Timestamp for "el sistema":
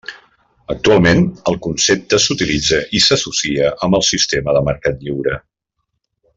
4.01-4.59